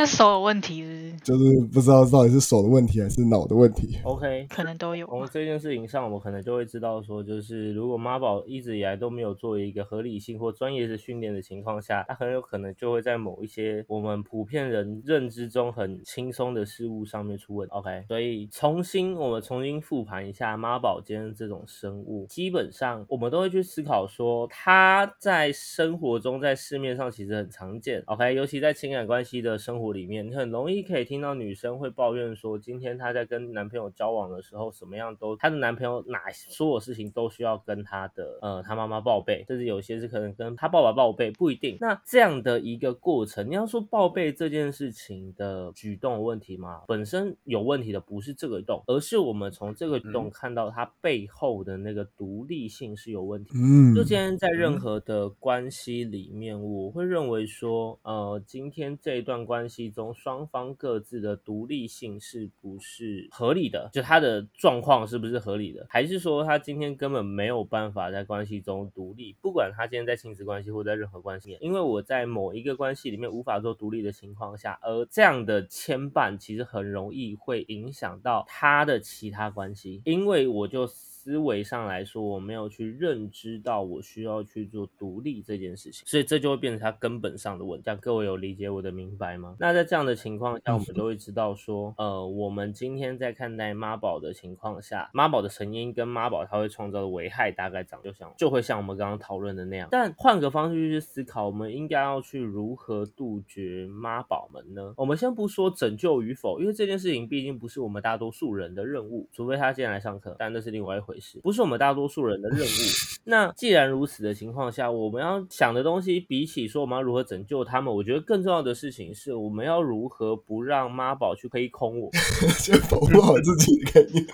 [0.00, 1.18] 他手有问题是不是？
[1.18, 3.98] 就是不知道到底是手的问题还是脑的问题。
[4.02, 5.12] OK，可能都有吧。
[5.12, 17.74] 从这件事情上，我们可能就会知道说，就是如果妈宝一直以来都没有做一个合理性或专业的训练的情况下，他很有可能就会在某一些我们普遍人认知中很轻松的事物上面出问题。
[17.74, 28.02] OK，所以重新我们重新复盘一下妈宝间这种生物，基本上我们都会去思考说，它在生活中在市面上其实很常见。
[28.06, 41.76] OK，尤其在情感关系的生活里面，你很容易可以听到女生会抱怨说，今天她在跟男朋友交往的时候，什么样都她的男朋友哪所有事情都需要跟她的呃她妈妈报备，甚至有些是可能跟她爸爸报备，不一定。
[41.80, 46.82] 那这样的一个过程，你要说报备这件事情的举动有问题吗？
[46.88, 53.52] 本身有问题的不是这个举动，而是我们从这个举动看到它背后的那个独立性是有问题。
[53.54, 63.88] 嗯，就今天在任何的关系里面，我会认为说，呃，今天这一段关系其中，双方各自的独立性是不是合理的？
[63.94, 65.86] 就他的状况是不是合理的？
[65.88, 69.34] 还是说他今天根本没有办法在关系中独立？
[69.40, 80.86] 不管他今天在亲子关系或在任何关系，因为我在某一个关系里面无法做独立的情况下，而这样的牵绊其实很容易会影响到他的其他关系，因为我就。
[81.20, 87.90] 思维上来说，我没有去认知到我需要去做独立这件事情，所以这就会变成他根本上的问题。
[88.00, 89.54] 各位有理解我的明白吗？
[89.60, 99.88] 那在这样的情况下，我们都会知道说，呃，我们今天在看待妈宝的情况下，妈宝的成因跟妈宝它会创造的危害大概长就像就会像我们刚刚讨论的那样。
[99.90, 104.94] 但换个方式去思考，我们应该要去如何杜绝妈宝们呢？
[104.96, 112.70] 我们先不说拯救与否，因为这件事情毕竟不是我们大多数人的任务，除非他今天来上课，但那是另外一回事，不是我们大多数人的任务。
[113.24, 122.10] 那既然如此的情况下，我们要想的东西，比起说我们要如何拯救他们，我觉得更重要的事情是，我们要如何不让妈宝去可以空我，
[122.58, 124.26] 先保护好自己的概念。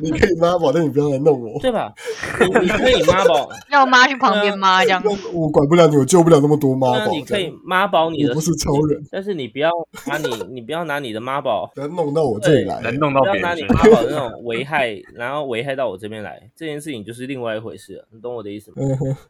[0.00, 1.58] 你可以妈宝，但你不要来弄我。
[1.60, 1.92] 对吧？
[2.40, 5.02] 你你可以妈宝， 要妈去旁边妈这样。
[5.32, 7.10] 我管不了你，我救不了那么多妈宝。
[7.10, 9.70] 你可以妈宝你的，我不是超人，但是你不要
[10.06, 11.70] 拿你，你不要拿你的妈宝。
[11.74, 13.86] 不要弄到我这里来，能弄到不要拿别人身上。
[13.86, 18.76] 你妈宝那种危害，然后危害到我这边来，这件事情就是另外一回事了，你懂我的意思吗？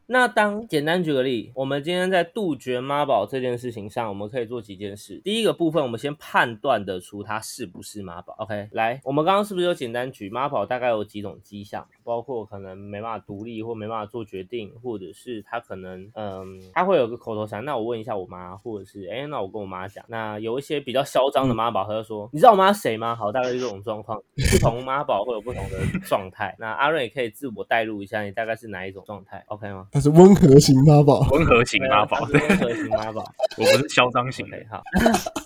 [0.06, 5.20] 那当简单举个例，我们今天在杜绝妈宝这件事情上，我们可以做几件事。
[5.24, 8.34] 第一个部分，我们先判断得出他是不是妈宝。
[8.38, 20.04] OK，来，我们刚刚是不是有简单举妈宝大概有几种迹象，包括可能没办法独立或没办法做决定，或者是他可能嗯他会有个口头禅，那我问一下我妈，或者是哎那我跟我妈讲。
[20.08, 23.16] 那有一些比较嚣张的妈宝，他就说你知道我妈谁吗？
[23.16, 24.22] 好，大概是这种状况。
[24.52, 26.54] 不同妈宝会有不同的状态。
[26.58, 29.88] 那阿润也可以自我带入一下，你大概是哪一种状态？OK 吗？
[29.90, 31.26] 他是温和型妈宝。
[31.30, 33.24] 温和型妈宝，温和型妈宝。
[33.58, 34.82] 我不是嚣张型的好。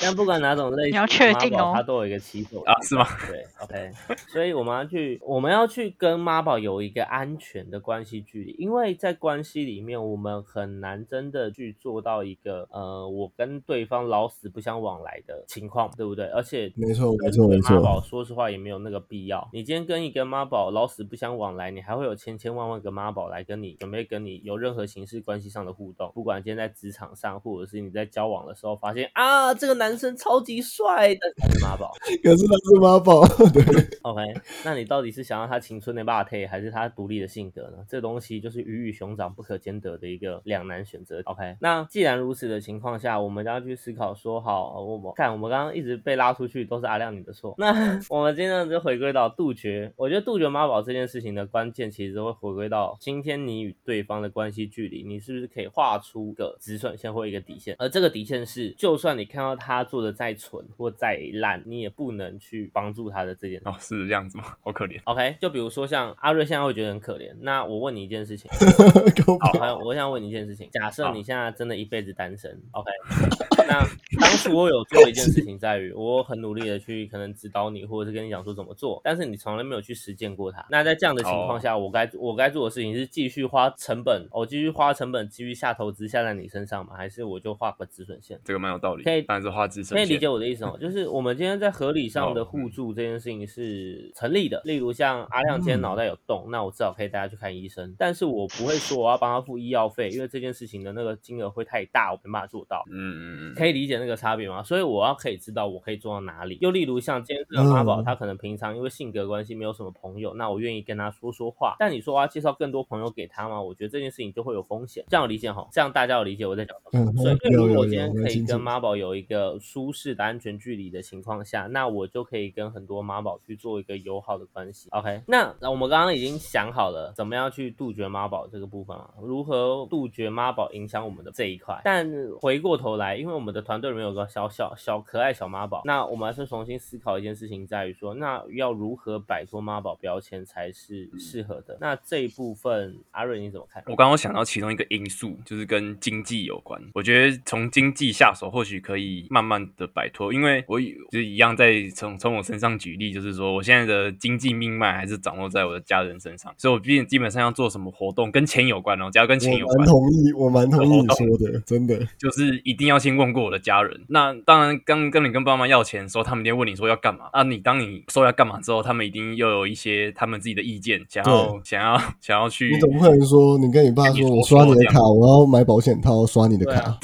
[0.00, 3.06] 但不管哪种类型， 你要确定哦它都有一个起手啊是吗？
[3.26, 3.90] 对，OK。
[4.28, 16.26] 所以我们要去，我们要去跟妈宝有一个安全的关系距离，因为在关系里面，我们很难真的去做到一个呃，我跟对方老死不相往来的情况，对不对？
[16.26, 18.00] 而且没错，没跟错，没错妈宝。
[18.00, 19.48] 说实话也没有那个必要。
[19.52, 31.94] 你今天跟一个妈宝老死不相往来，你还会有千千万万个妈宝来跟你准备跟你有任何形式关系上的互动，不管今天在职场上，或者是你在交往的时候发现啊，这个男生超级帅的，才是妈宝。
[32.22, 33.62] 可是他是妈宝， 对
[34.02, 34.22] ，OK，
[34.64, 37.78] 那你到底是想要他青春的霸体，还是他独立的性格呢？
[37.88, 41.20] 这东西就是鱼与熊掌不可兼得的一个两难选择。
[41.24, 47.54] OK，那既然如此的情况下，我们就要去思考说，好，我们看我们刚刚一直被拉出去，都是阿亮你的错。
[47.58, 47.68] 那
[48.10, 57.76] 我们今天就回归到杜绝，我觉得杜绝妈宝这件事情的关键，其实会回归到今天你与对方的关系距离，你是不是可以画出个止损线或一个底线？
[57.78, 63.68] 而这个底线是，就算你看到他他做的再蠢或再烂，你也不能去帮助他的这件事。
[63.68, 64.44] 哦，是这样子吗？
[64.62, 65.00] 好可怜。
[65.04, 68.50] OK，就比如说像阿瑞现在会觉得很可怜，那我问你一件事情，
[69.24, 72.90] 够好，还有我想问你一件事情，假设你现在真的一辈子单身，OK，
[73.68, 73.84] 那
[74.20, 80.66] 当初我有做一件事情，在于我很努力的去可能指导你，或者是跟你讲说怎么做，但是你从来没有去实践过它。
[80.70, 86.94] 那在这样的情况下，我该我该做的事情是继续花成本，我、继续花成本，继续下投资下在你身上吗？
[86.96, 88.40] 还是我就画个止损线？
[88.44, 94.60] 这个蛮有道理，可以当然是花枝可以理解我的意思哦，就是我们今天在合理上的哦互助这件事情是成立的。
[94.64, 102.84] 例如像阿亮今天脑袋有洞，那我至少可以带他去看医生，但是我不会说我要帮他付医药费，因为这件事情的那个金额会太大，我没办法做到。
[102.90, 104.62] 嗯嗯嗯，可以理解那个差别吗？
[104.62, 106.58] 所以我要可以知道我可以做到哪里。
[106.60, 111.76] 又例如像今天这个妈宝，嗯他可能平常因为性格关系没有什么朋友，那我愿意跟他说说话。
[111.78, 113.60] 但你说我要介绍更多朋友给他吗？
[113.60, 115.04] 我觉得这件事情就会有风险。
[115.08, 115.66] 这样理解哈？
[115.72, 117.12] 这样大家有理解我在讲什么？
[117.12, 124.88] 嗯所以如果我今天可以跟妈宝有一个舒适的安全距离的情况下，那我就可以跟很多妈宝去做一个友好的关系。
[124.90, 131.80] OK，那那我们刚刚已经想好了怎么样去杜绝妈宝这个部分啊，如何杜绝妈宝影响我们的这一块。
[131.84, 141.78] 但回过头来，因为我们的团队里面有个小小小可爱小妈宝，那我们还是重新思考一件事情，在于说，那要如何摆脱妈宝标签才是适合的？
[141.80, 143.82] 那这一部分，阿瑞你怎么看？
[143.86, 146.82] 我刚刚想到其中一个因素，就是跟经济有关。
[146.94, 150.32] 我觉得从经济下手，或许可以慢慢的摆脱。
[150.32, 150.80] 因为我
[151.10, 161.98] 就一样在从从我身上举例，就是说我现在的经济命脉还是掌握在我的家人身上，所以我毕竟基本上要做什么活动跟钱有关哦，只要跟钱有我蛮关，同意，我蛮同意你说的，真的。
[162.18, 164.00] 就是一定要先问过我的家人。
[164.08, 167.26] 那当然，刚跟你跟爸妈要钱的时候，他们一定问你说要干嘛。
[167.32, 176.98] 啊，你当你说要干嘛之后，他们一定又有一些他们自己的意见，想要想要想要去你总不可能说你跟你爸说，我刷你的卡，我要买保险套，刷你的卡。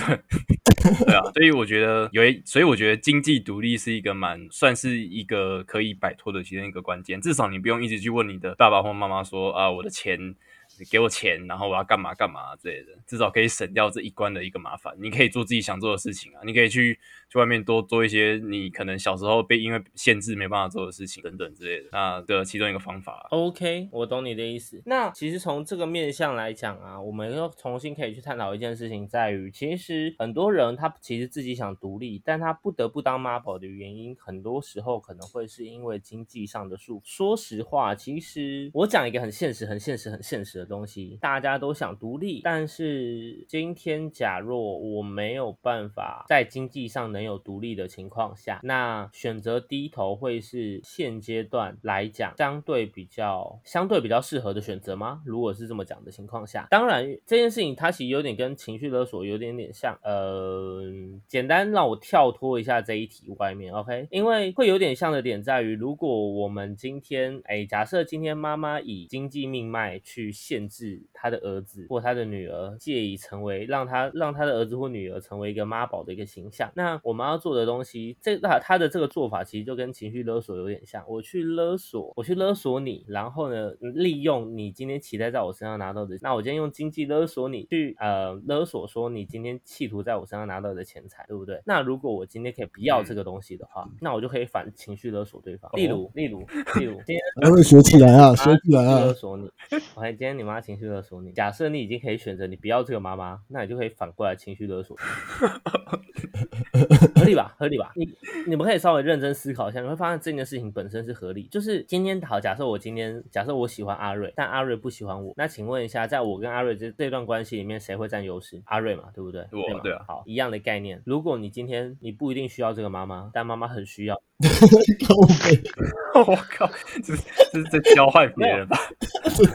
[1.07, 7.21] 对啊，所以我觉得有所以我觉得经济独立是一个蛮算是一个可以摆脱的其中一个关键。
[7.21, 10.35] 至少你不用一直去问你的爸爸或妈妈说啊，我的钱。
[10.79, 14.95] 你给我钱，然后我要干嘛干嘛之类的，至少可以省掉这一关的一个麻烦。
[14.99, 21.89] 你可以做自己想做的事情啊，你可以去去外面多做一些你可能小时候被因为限制没办法做的事情等等之类的。
[21.93, 24.83] 那的其中一个方法，OK，我懂你的意思。
[24.87, 37.03] 那其实从这个面向来讲啊，我们又重新可以去探讨一件事情，在于其实很多人他其实自己想独立，但他不得不当妈宝的原因，很多时候可能会是因为经济上的束缚。
[37.05, 55.23] 说实话，其实我讲一个很现实、很现实、很现实的东西，大家都想独立，但是今天假若我没有办法在经济上能有独立的情况下，那选择低头会是现阶段来讲相对比较相对比较适合的选择吗？
[55.25, 60.83] 如果是这么讲的情况下，当然这件事情它其实有点跟情绪勒索有点点像，呃，
[61.27, 64.07] 简单让我跳脱一下这一题外面，OK？
[64.11, 91.61] 因为会有点像的点在于，如果我们今天，哎，假设今天妈妈以经济命脉去限制他的儿子或他的女儿，借以成为让他让他的儿子或女儿成为一个妈宝的一个形象，那我们要做的东西，这那他的这个做法其实就跟情绪勒索有点像，我去勒索，我去勒索你，然后呢，利用你今天期待在我身上拿到的，那我今天用经济勒索你，去呃勒索说你今天企图在我身上拿到的钱财，对不对？
[91.67, 96.41] 那如果我今天可以不要这个东西的话，那我就可以反情绪勒索对方，例如例如
[96.79, 99.13] 例如今天还会学起来啊，学起来啊勒啊。
[99.13, 99.51] 索你。
[99.95, 104.97] OK，今天你妈情绪勒索你，假设你已经可以选择你不要这个妈妈，那你就可以反过来情绪勒索，
[107.25, 107.55] 合理吧？
[107.59, 107.93] 合理吧？
[107.97, 108.09] 你
[108.47, 111.45] 你们可以稍微认真思考一下，你会发现这件事情本身是合理。
[111.51, 118.61] 就是今天好，假设我今天假设我喜欢阿瑞，但阿瑞不喜欢我，那请问一下，在我跟阿瑞这这段关系里面，谁会占优势？
[118.67, 119.43] 阿瑞嘛，对不对？
[119.43, 121.01] 吗我对啊好，一样的概念。
[121.05, 124.21] 如果你今天你不一定需要这个妈妈，但妈妈很需要，
[126.15, 126.71] 我靠，
[127.03, 128.79] 这是这是在教坏别人吧？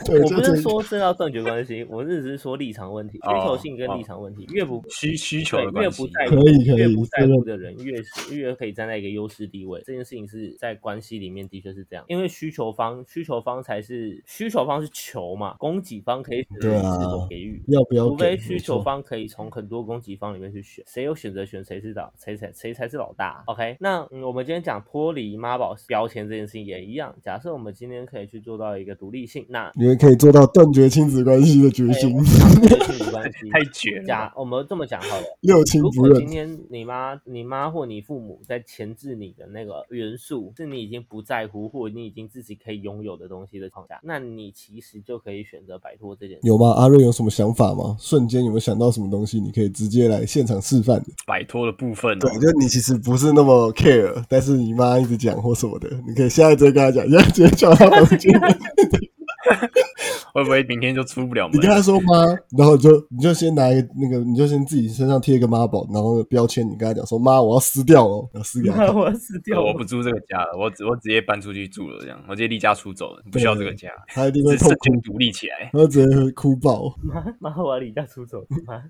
[0.10, 6.36] 我不是就是说这要断绝关系，我是只是说立场问题、需哦求性跟立场问题，越不需需求对越的关系，不在乎
[6.76, 9.82] 越不在乎这的人，越是越可以站在一个优势地位。
[9.86, 17.62] 这件事情是在关系里面的确是这样，因为需求方需求方才是需求方是求嘛，供给方可以是否给予。
[17.68, 18.38] 要不要除非？
[18.38, 23.44] 需求方可以从很多供给方里面去选，谁有选择权，谁是老，谁才谁才是老大。
[23.48, 27.16] OK，那、嗯、我们今天讲脱离妈宝标签这件事情也一样。
[27.22, 34.06] 假设我们今天可以去做到一个独立性，那你们可以做到断绝亲子关系的决心， 亲子关系太绝了。
[34.06, 35.24] 假，我们这么讲好了。
[35.42, 36.30] 六亲不认如果今。
[36.30, 46.42] 天你妈你妈或你父母在钳制你的那个元素，是你已经不在乎或你已经自己可以拥有的东西的框架，那你其实就可以选择摆脱这件事。
[46.44, 46.70] 有吗？
[46.74, 47.98] 阿瑞有什么想法吗？
[48.00, 49.40] 瞬间有没有想到什么东西？
[49.40, 51.08] 你可以直接来现场示范的。
[51.26, 58.32] 摆脱的部分、哦对，，就你其实不是那么 care，但是你妈一直讲或什么的，你可以现在直接跟她讲，现在直接叫她房间。
[60.34, 61.62] 会不会明天就出不了门你？
[61.62, 62.26] 跟他说妈，
[62.58, 68.90] 然后就你就先拿一个那个，你就先自己身上贴一个妈宝，然后标签，你跟他讲说妈，我要撕掉哦，然后撕给她看。
[69.00, 69.62] 我要撕掉！
[69.62, 76.94] 我不住这个家了，我直我直接搬出去住了，这样我直接离家出走了，不需要这个家，他一定会痛哭只是瞬，间独立起来，他直接会哭爆。
[77.02, 78.46] 妈妈，我要离家出走！
[78.68, 78.84] 妈，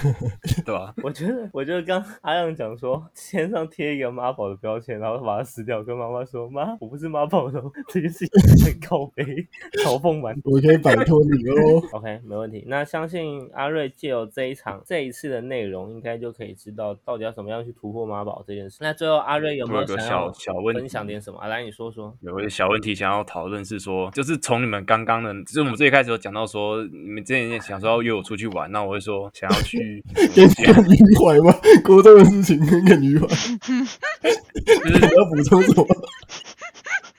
[0.64, 0.94] 对吧？
[1.02, 9.24] 我觉得，我觉得刚阿亮讲说，身上贴一个妈宝的标签，然后把它撕掉，跟妈妈说：“妈，我不是妈宝的哦。”这件事情很靠背，
[9.84, 9.98] 嘲
[10.44, 11.82] 我可以摆脱你哦。
[11.92, 12.64] OK，没问题。
[12.66, 18.78] 那相信阿瑞借由这一场这一次的内容，应该就可以知道到底要怎么样去突破妈宝这件事。
[18.80, 21.38] 那最后阿瑞有没我有个想要小小问题分享点什么？
[21.38, 22.16] 啊，来你说说。
[22.20, 30.02] 有一个小问题想要讨论是说，就是从你们刚刚的，就是我们最一开始有讲到说，你们之前想说要约我出去玩，那我会说想要去
[30.34, 31.54] 跟跟女怀吗？
[31.84, 33.34] 国中的事情跟个女怀，就
[34.90, 35.86] 是你要补充什么？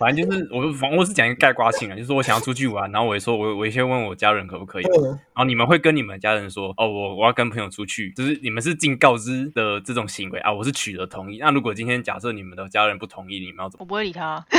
[0.04, 11.38] 反正就是我反正我是讲一个概括性啊，就是说我想要出去玩，然后我也说我我先问我家人可不可以，嗯然后你们会跟你们家人说，哦，我我要跟朋友出去，就是你们是尽告知的这种行为啊，我是取得同意。
[11.40, 13.84] 那如果今天假设你们的家人不同意，你们要怎么？
[13.84, 14.46] 我不会理他。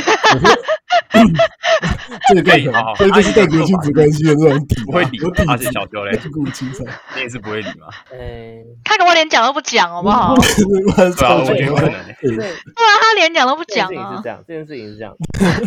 [2.27, 6.83] 这个更可好所以这是代表亲子关系的这种底啊，不会理有底而且子，小修嘞，顾青菜，
[7.15, 7.87] 你也是不会理吗？
[8.11, 10.35] 哎，他跟我连讲都不讲，好不好？
[10.35, 10.43] 对
[11.13, 12.17] 对啊，我觉得可能欸。
[12.21, 14.29] 这对不然他连讲都不讲啊这件事情是这。
[14.29, 15.13] 样，这件事情是这样。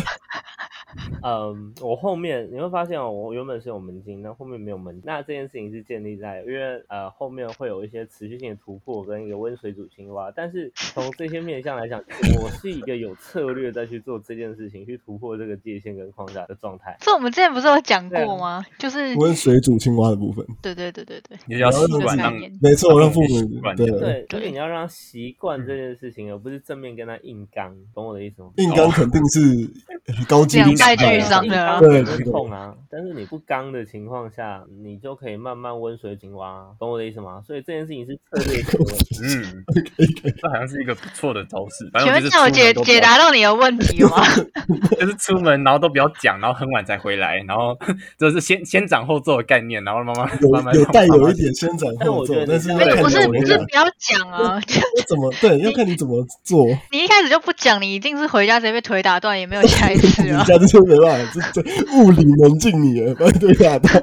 [1.23, 5.03] 嗯，我后面你会发现哦，我原本是有门禁，但后面没有门禁。
[5.05, 10.31] 那这件事情是建立在，因为呃后面会有一些持续性的突破跟一个温水煮青蛙。
[10.35, 12.01] 但是从这些面向来讲，
[12.41, 16.97] 我是一个有策略再去做这件事情，去突破这个界限跟框架的状态。
[16.99, 18.65] 这我们之前不是有讲过吗？
[18.77, 28.49] 就是温水煮青蛙的部分，对对对对对，你要习惯让没错，让父母惯对对，就是对你要让他习惯这件事情，而不是正面跟他硬刚，懂我的意思吗？
[28.57, 29.39] 硬刚肯定是
[30.27, 32.73] 高几率两败俱失败啊伤的啊对会痛啊。
[32.89, 37.41] 但是你不刚的情况下，你就可以慢慢温水青蛙，懂我的意思吗？
[37.45, 39.15] 所以这件事情是策略性的问题。
[39.23, 39.63] 嗯，
[40.41, 41.89] 这好像是一个不错的招式。
[41.93, 44.23] 反请问正我就是出门这有解解答到你的问题了吗？
[44.99, 47.77] 就是出门然后都不要讲，然后很晚才回来，然后
[48.17, 54.55] 就是先先斩后奏的概念，然后慢慢慢慢有有带慢慢有一点先斩后奏但我觉，得但是你要看不是不是不要讲啊！
[54.55, 56.65] 要怎么对，要看你怎么做。
[56.91, 60.43] 你一开始就不讲，你一定是回家直接被腿打断，也没有下一次你啊。
[60.43, 63.89] 家这 就没办法，这这物理门禁你了，把你对打到。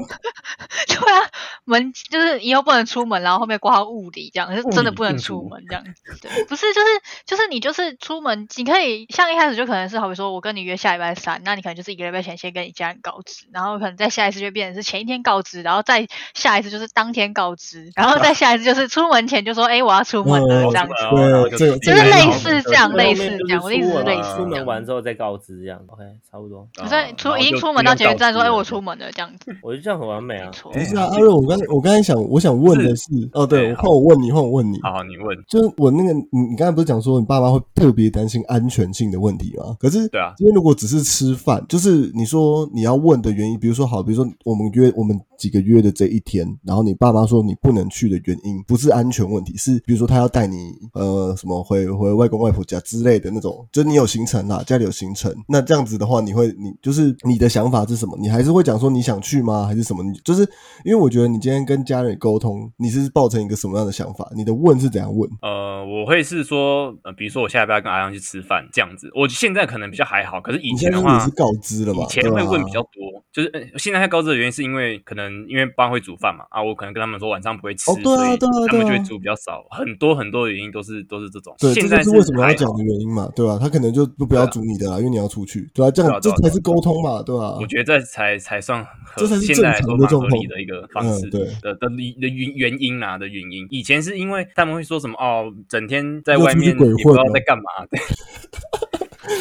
[0.86, 1.28] 对啊，
[1.64, 5.84] 门就是以后不能出门，然后后面挂号物理这样，是真的不能出门这样。
[6.22, 6.86] 对，不是就是
[7.26, 21.56] 就是你就是出门，你可以像一开始就可能是好比说我跟你约下礼拜三，那你可能就是一个礼拜前先跟你家人告知，然后可能在下一次就变成是前一天告知，然后再下一次就是当天告知，然后再下一次就是出门前就说哎、我要出门了嗯 这样子。
[21.56, 26.55] 就是类似这样类似这样我的意思是类似这样出门完之后再告知这样，OK，差不多。
[26.88, 30.52] 所以出已经出门到捷运站说哎、我出门了这样子，我觉得这样很完美啊没。
[30.52, 30.72] 错。
[30.72, 39.76] 不是啊，阿瑞，我刚我刚才想，我想问的是，哦，对，对换我问你，换我问你，好，你问，就是我那个，你你刚才不是讲说你爸妈会特别担心安全性的问题吗？
[39.80, 58.16] 可是，对啊今天如果只是吃饭，就是你说你要问的原因，比如说好，比如说我们约我们几个月的这一天，然后你爸妈说你不能去的原因，不是安全问题，是比如说他要带你呃什么回回外公外婆家之类的那种，就是你有行程啦，家里有行程，那这样子的话，你会你就是你的想法是什么？
[58.20, 59.64] 你还是会讲说你想去吗？
[59.66, 60.02] 还是什么？
[60.02, 60.42] 你就是
[60.84, 64.30] 因为我觉得你今天跟家人沟通，你是抱成一个什么样的想法？
[64.34, 65.28] 你的问是怎样问？
[65.42, 72.04] 呃，我会是说，呃，比如说我下礼拜要跟阿阳去吃饭这样子，我现在可能比较还好，可是以前的话是告知了嘛？
[72.04, 78.68] 以前会问比较多，就是、呃、现在他告知的原因是因为可能因为爸会煮饭嘛，啊，我可能跟他们说晚上不会吃，哦对啊所以对啊对啊。
[78.70, 81.54] 他们就会煮比较少，很多很多的原因都是都是这种。
[81.58, 90.22] 对，这现在就是为什么要讲的原因嘛，对吧、他可能就不不要煮你的啦，因为你要出去，对吧、这样、对啊啊这才是沟通嘛，对吧、我觉得这才才算合，这才是正常的状况。
[90.22, 91.40] 蛮合理的一个方式嗯对。
[91.62, 93.66] 的的的原原因啊的原因。
[93.70, 98.00] 以前是因为他们会说什么哦，整天在外面也鬼混不知道在干嘛，对，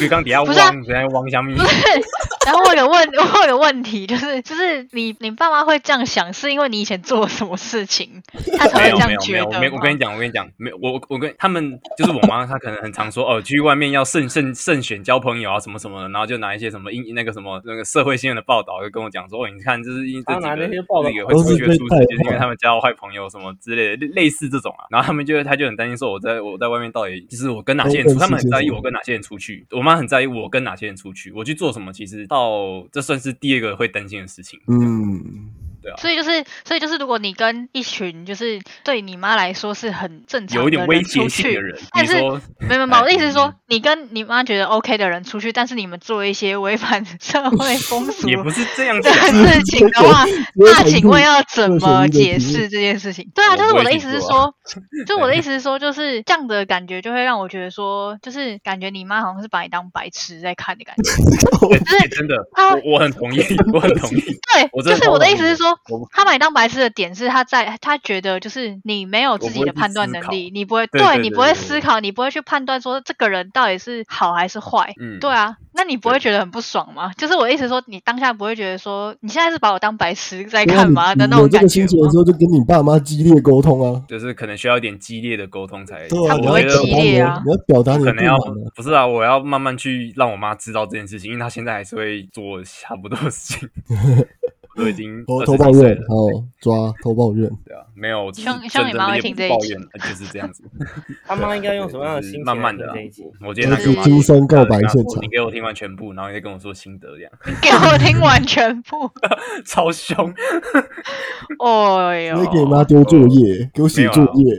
[0.04, 1.56] 鱼缸底下汪，在汪下面。
[1.56, 1.68] 不，是
[2.46, 3.08] 然后我有问，
[3.42, 8.22] 我有问题，就是就是你你爸妈会这样想，是因为你以前做了什么事情，
[8.56, 9.98] 他才会这没有没有没有，样觉得我没我跟你？
[9.98, 24.86] 讲，我跟你讲，没有我我跟他们就是我妈，她可能很常说哦，去外面要慎慎慎选交朋友啊什么什么的，然后就拿一些什么英那个什么那个社会新闻的报道，就跟我讲说哦，你看就是因这他拿几个那些报道那个会出学出事，就是因为他们交坏朋友什么之类的，类类似这种啊。
[24.90, 34.60] 然后他们就他就很担心说我在我在外面到底就是我跟哪些人出，他们很在意我跟哪些人出去，我妈很在意我跟哪些人出去，我去做什么，其实到这算是第二个会担心的事情。
[34.66, 35.50] 嗯，
[35.86, 42.14] 对啊，所以就是，所以就是，如果你跟一群就是对你妈来说是很正常有一点威的人出去胁性的，人，但是
[42.58, 49.10] 没有没有，我的意思是嗯说，你跟你妈觉得 OK 的人出去，但是你们做一些违反社会风俗 也不是这样的。
[49.46, 50.24] 事情的话，
[50.56, 53.30] 那请问要怎么解释这件事情？
[53.34, 54.52] 对啊，就是我的意思是说，
[55.06, 61.12] 就我的意思是说，就是这样的感觉就会让我觉得说，就是感觉你妈好像是把你当白痴在看的感觉。
[61.68, 63.40] 对对真的，他我我很同意，
[63.72, 64.20] 我很同意。
[64.20, 74.92] 对，我就是我的意思是说我不，他把你当白痴的点是他在他觉得就是你没有自己的判断能力，你不会对对你不会思考，你不会去判断说这个人到底是好还是坏。
[75.00, 77.12] 嗯，对啊，那你不会觉得很不爽吗？
[77.16, 82.16] 就是我意思说，你当下不会觉得说你现在是把我当白痴在看吗你的那种感觉你有这个心情的时？
[82.18, 84.02] 候，就跟你爸妈激烈沟通啊。
[84.08, 86.06] 就是可能需要一点激烈的沟通才。
[86.08, 88.36] 对啊，他不会激烈啊你要表达你可能要。
[88.74, 93.68] 不是啊，我要慢慢去让我妈知道这件事情，因为她现在还是会做差不多的事情。
[94.76, 97.50] 我都已经偷20偷抱怨，然后抓偷抱怨。
[97.64, 100.62] 对啊，没有，希望就是希望你妈会听这一抱怨，呃就是这样子。
[101.26, 102.86] 他妈应该用什么样的心情慢慢的？
[103.46, 109.10] 我今天那就是个金声告白现场你给我听完全部，然后你再跟我说心得，这样你 给我听完全部。
[109.64, 110.32] 超凶。
[111.64, 114.54] 哎呦你，给妈丢作业，给我写作业。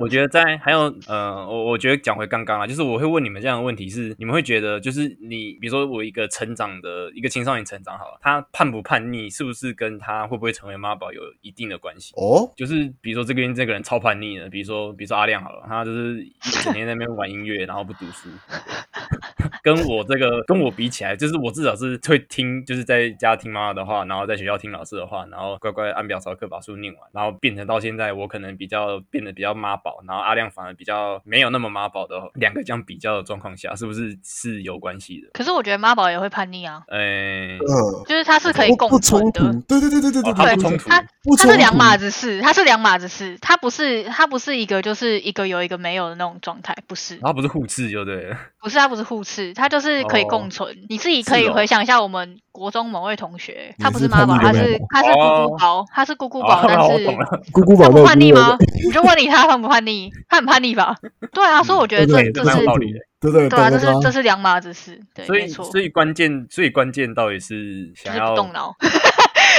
[0.00, 12.14] 我觉得在还有呃，我我觉得讲回刚刚啊，就是我会问你们这样的问题是，你们会觉得就是你，比如说我一个成长的一个青少年成长好了，他叛不叛逆，是不是跟他会不会成为妈宝有一定的关系？
[12.16, 16.26] 哦，就是比如说这个人这个人超叛逆的，比如说比如说阿亮好了，他就是
[16.64, 18.28] 整天在那边玩音乐，然后不读书，
[19.62, 35.28] 跟我这个跟我比起来，就是我至少是会听，就是在家听妈妈的话，然后在学校听老师的话，然后乖乖按表操课把书念完，然后变成到现在我可能比较变得比较妈宝，然后阿亮反而比较没有那么妈宝的两个这样比较的状况下，是不是是有关系的？
[35.32, 36.98] 可是我觉得妈宝也会叛逆啊，呃，
[37.58, 40.88] 嗯，就是他是可以共存冲突的。，对对对对对对哦他，不冲突。
[40.88, 41.50] 他不冲突。
[41.50, 47.18] 它是两码子事，他是两码子事，他不是他不是一个就是一个有一个没有的那种状态，不是。
[47.18, 50.76] 他不是互斥就对了， 不是他不是互斥，它就是可以哦共存。
[50.88, 57.04] 你自己可以回想一下，我们国中某位同学，他不是是妈宝，他是他是姑哦姑宝，他是姑姑哦宝，但是
[57.52, 58.56] 姑姑宝他不叛逆吗？
[58.84, 60.10] 你就问你他叛不叛逆？
[60.28, 60.94] 他很叛逆吧？
[61.32, 62.92] 对啊，所以我觉得这这是道理。
[63.20, 68.74] 对对对啊，这是这是两码子事，对，所以没错，所以关键最关键到底是就是想要不动脑，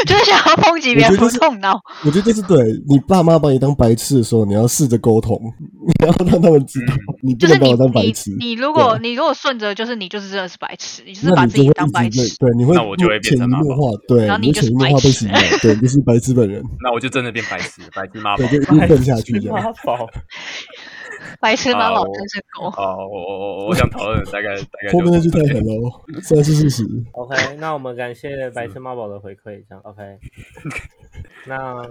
[0.08, 1.80] 就是想要抨击别人不动脑。
[2.06, 5.40] 我觉得这是对你爸妈把你当白痴的时候，你要试着沟通，
[5.86, 8.36] 你要让他们知道嗯你不能把我当白痴。
[8.40, 12.38] 你如果你如果顺着，就是你就是真的是白痴，你就是那把自己你就会一当白痴。
[12.40, 18.60] 对，你会那我就会变潜移成妈宝默化，对，然后你就是会潜移默化白痴被洗脑，对，你就是白痴本人， 那我就真的变白痴，白痴妈宝对，。
[18.60, 19.56] 就一直 笨下去这样。
[19.56, 20.08] 妈宝，
[21.40, 22.68] 白痴妈宝好真是狗。
[22.68, 26.84] 哦，我我我我想讨论大概大概 后面那就句太狠了哦，虽然是事实。
[27.14, 30.20] OK，那我们感谢白痴猫宝的回馈，这样 OK。
[31.46, 31.84] 那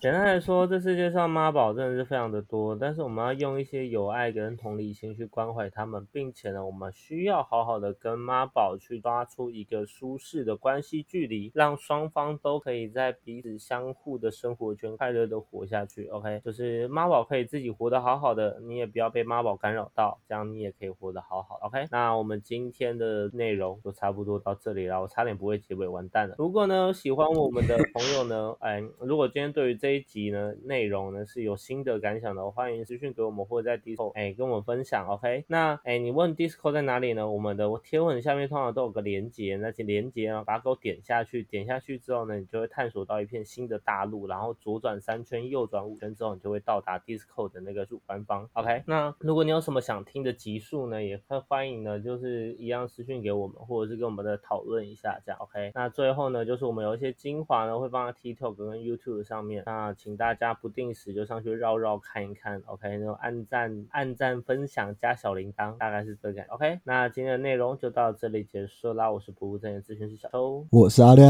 [0.00, 16.06] 简单来说，这世界上妈宝真的是非常的多，但是我们要用一些有爱跟同理心去关怀他们，并且呢，我们需要好好的跟妈宝去抓出一个舒适的关系距离，让双方都可以在彼此相互的生活圈快乐的活下去。
[16.06, 21.58] OK，就是妈宝可以自己活得好好的，你也不要被妈宝干扰到，这样你也可以活得好好。
[21.62, 26.36] OK，那我们今天的内容就差不多到这里了，我差点不会结尾，完蛋了。
[26.38, 35.06] 如果呢喜欢我们的朋友呢，哎，如果今天对于这这一集呢内容呢是有新的感想的，欢迎私讯给我们或者在 Discord 哎跟我们分享。
[35.08, 37.26] OK，那哎你问 Discord 在哪里呢？
[37.26, 48.46] 我们的贴文下面通常都有个连接，那些连接呢把它给我点下去，点下去之后呢，你就会探索到一片新的大陆，然后左转三圈，右转五圈之后，你就会到达 Discord 的那个主官方。
[48.52, 55.72] OK，那如果你有什么想听的集数呢，也会欢迎呢，就是一样私讯给我们，或者是跟我们的讨论一下，这样 OK。
[55.74, 66.80] 那最后呢，就是我们有一些精华呢，会放在 TikTok 跟 YouTube 上面，那请大家不定时就上去绕绕看一看，OK，那种按赞、按赞、分享加小铃铛，大概是这个 OK。
[66.84, 71.26] 那今天的内容就到这里结束啦，我是不务正业咨询师小周，我是阿亮，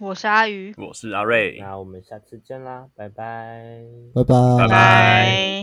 [0.00, 3.08] 我是阿鱼，我是阿瑞，那我们下次见啦，拜。
[3.08, 3.84] 拜。
[4.14, 4.22] 拜。
[4.22, 4.56] 拜拜。
[4.58, 5.54] 拜拜。